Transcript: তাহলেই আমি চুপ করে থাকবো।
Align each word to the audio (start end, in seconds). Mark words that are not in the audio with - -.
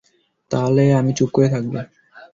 তাহলেই 0.51 0.91
আমি 0.91 1.11
চুপ 1.17 1.29
করে 1.33 1.47
থাকবো। 1.49 1.77